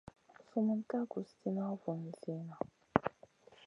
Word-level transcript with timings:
Sumun 0.47 0.81
ka 0.89 0.99
guss 1.11 1.29
tìna 1.41 1.65
vun 1.81 2.01
zina. 2.21 2.55